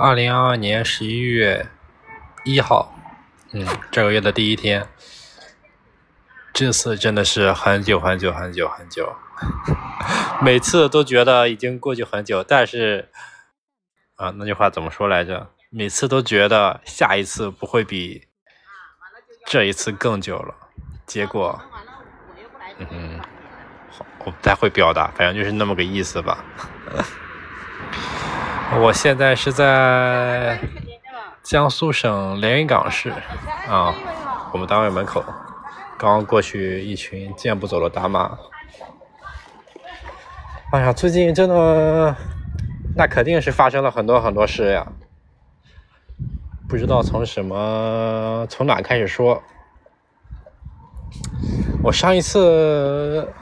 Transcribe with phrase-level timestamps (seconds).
[0.00, 1.68] 二零二二年十一月
[2.44, 2.94] 一号，
[3.52, 4.88] 嗯，这个月的第一天。
[6.54, 9.14] 这次真的是很久很久很久很久，
[10.40, 13.10] 每次都觉得已经过去很久，但是
[14.16, 15.50] 啊，那句话怎么说来着？
[15.68, 18.26] 每次都觉得下一次不会比
[19.44, 20.54] 这一次更久了，
[21.06, 21.60] 结果，
[22.78, 23.20] 嗯，
[24.24, 26.42] 我不太会表达，反正就是那么个意思吧。
[28.78, 30.58] 我现在是在
[31.42, 33.10] 江苏省连云港市
[33.68, 33.92] 啊，
[34.52, 35.24] 我们单位门口，
[35.98, 38.38] 刚过去一群健步走的大妈。
[40.72, 42.14] 哎呀，最近真的，
[42.96, 44.86] 那肯定是发生了很多很多事呀，
[46.68, 49.42] 不知道从什么从哪开始说。
[51.82, 53.32] 我上一次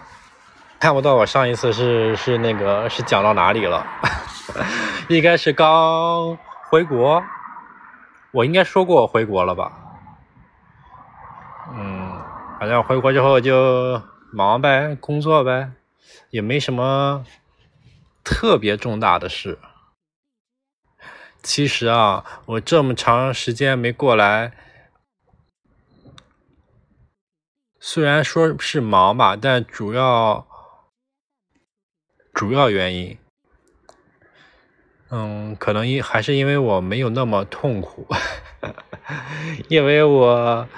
[0.80, 3.86] 看不到，我上一次是是那个是讲到哪里了？
[5.08, 6.38] 应该是刚
[6.68, 7.22] 回国，
[8.32, 9.72] 我应该说过回国了吧？
[11.72, 12.22] 嗯，
[12.58, 15.72] 反正回国之后就忙呗，工作呗，
[16.30, 17.24] 也没什么
[18.24, 19.58] 特别重大的事。
[21.42, 24.52] 其实啊，我这么长时间没过来，
[27.78, 30.46] 虽然说是忙吧，但主要
[32.34, 33.18] 主要原因。
[35.10, 38.06] 嗯，可能因还是因为我没有那么痛苦，
[39.68, 40.68] 因为我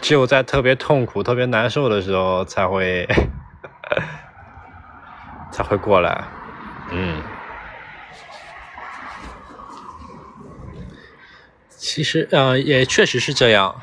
[0.00, 3.08] 只有在特别痛苦、特别难受的时候才会
[5.50, 6.24] 才会过来。
[6.92, 7.20] 嗯，
[11.70, 13.80] 其实嗯也确实是这样，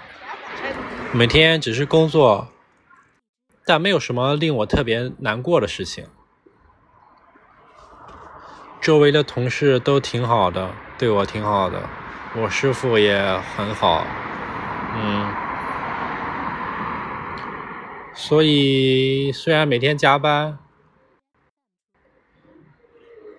[1.12, 2.48] 每天只是工作，
[3.66, 6.08] 但没有什么令我特别难过的事情。
[8.84, 11.82] 周围的同事都挺好的，对我挺好的，
[12.36, 13.18] 我师傅也
[13.56, 14.06] 很好，
[14.94, 15.34] 嗯，
[18.14, 20.60] 所以虽然每天加班，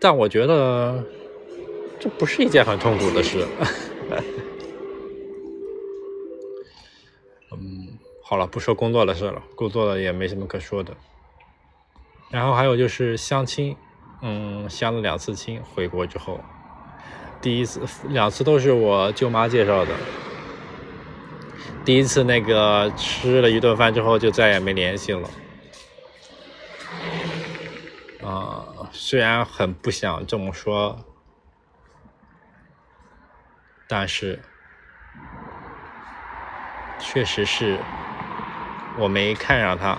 [0.01, 1.05] 但我觉得
[2.01, 3.47] 这不是一件很痛苦的事。
[7.53, 10.97] 嗯，好了，不说工作的事了，工作的也没什么可说的。
[12.31, 13.77] 然后还有就是相亲。
[14.27, 16.41] 嗯，相了两次亲，回国之后，
[17.43, 19.93] 第一次、两次都是我舅妈介绍的。
[21.85, 25.29] 第一次那个吃了一顿饭之后，就再也没联系了。
[28.27, 31.05] 啊，虽然很不想这么说，
[33.87, 34.41] 但是
[36.99, 37.79] 确实是
[38.99, 39.99] 我没看上他。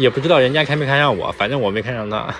[0.00, 2.34] 也不知道人家看没看上我，反正我没看上他。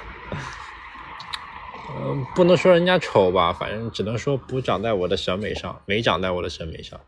[1.91, 6.99] 嗯，不能说人家丑吧，反正只能说不长在我的审美上，没长在我的审美上。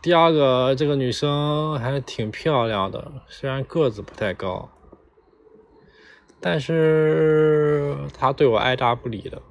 [0.00, 4.70] 第二个，这个女生还挺漂亮的，虽然个子不太高，
[6.40, 9.42] 但是她对我爱答不理的，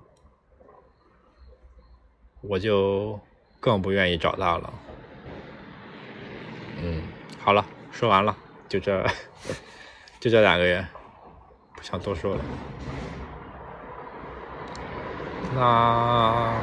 [2.41, 3.19] 我就
[3.59, 4.73] 更不愿意找她了。
[6.81, 7.03] 嗯，
[7.37, 7.65] 好了。
[7.91, 8.35] 说完了，
[8.71, 9.05] 就这，
[10.21, 10.87] 就这两个人，
[11.75, 12.41] 不想多说了。
[15.53, 16.53] 那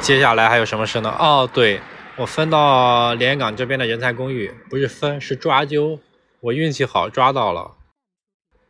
[0.00, 1.16] 接下来还有什么事呢？
[1.20, 1.80] 哦，对，
[2.16, 6.00] 我分到连云港这边的人才公寓，不是分，是抓阄。
[6.40, 7.70] 我运气好，抓到了。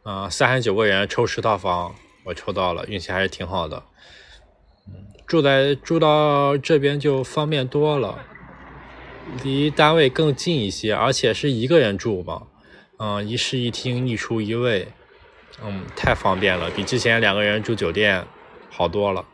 [0.04, 3.82] 嗯，三十九个人抽十套房，我抽到了，运气还是挺好的。
[5.26, 8.18] 住在住到这边就方便多了。
[9.42, 12.42] 离单位更近一些，而且是一个人住嘛，
[12.98, 14.92] 嗯，一室一厅一厨一卫，
[15.62, 18.26] 嗯，太方便了，比之前两个人住酒店
[18.70, 19.24] 好多了，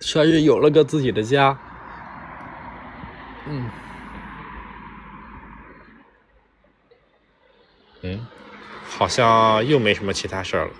[0.00, 1.58] 算是有了个自己的家，
[3.46, 3.70] 嗯，
[8.02, 8.26] 嗯，
[8.84, 10.72] 好像又没什么其他事儿了。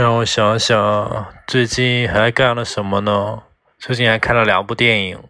[0.00, 3.42] 让我想想，最近还干了什么呢？
[3.78, 5.22] 最近还看了两部电影，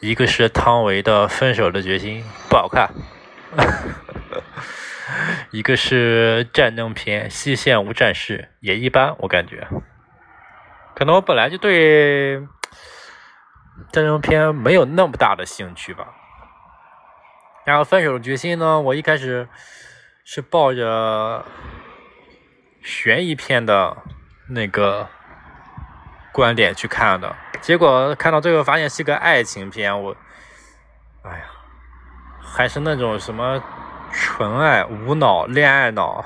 [0.00, 2.90] 一个是汤唯的《分手的决心》，不好看；
[5.50, 9.66] 一个是战争片《西线无战事》，也一般，我感觉。
[10.94, 12.38] 可能我本来就对
[13.90, 16.08] 战争片没有那么大的兴趣吧。
[17.64, 19.48] 然后《分手的决心》呢，我一开始
[20.22, 21.46] 是抱着。
[22.82, 23.96] 悬疑片的
[24.48, 25.08] 那个
[26.32, 30.16] 观点去看的，结果看到最后发现是个爱情片，我，
[31.22, 31.44] 哎呀，
[32.40, 33.62] 还是那种什么
[34.12, 36.24] 纯爱、无脑、恋爱脑，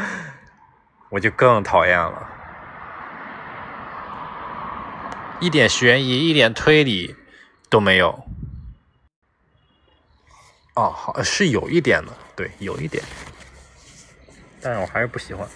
[1.10, 2.28] 我就更讨厌了。
[5.40, 7.16] 一点悬疑、一点推理
[7.68, 8.26] 都没有。
[10.74, 13.02] 哦，好是有一点的，对，有一点，
[14.66, 15.48] 但是我还是不喜欢。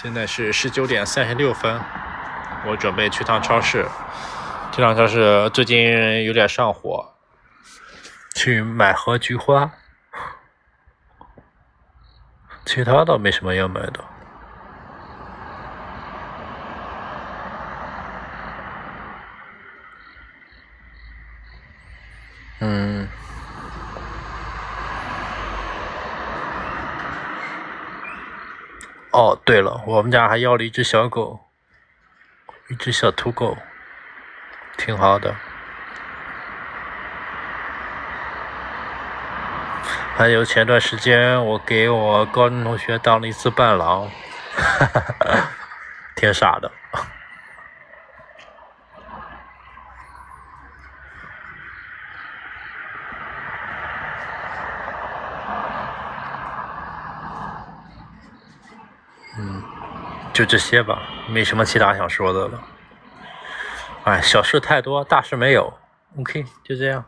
[0.00, 1.80] 现在是十九点三十六分，
[2.64, 3.84] 我准备去趟超市。
[4.70, 7.16] 这趟超市最近有点上火，
[8.36, 9.72] 去买盒菊花，
[12.64, 14.04] 其他倒没什么要买的。
[29.20, 31.40] 哦，对了，我们家还要了一只小狗，
[32.70, 33.54] 一只小土狗，
[34.78, 35.36] 挺好的。
[40.16, 44.08] 还有前段时间我给我高中同学当了一次伴郎，
[44.56, 45.50] 哈哈哈，
[46.16, 46.72] 挺傻的。
[60.40, 62.62] 就这些吧，没什么其他想说的了。
[64.04, 65.70] 哎，小事太多，大事没有。
[66.18, 67.04] OK，就这样。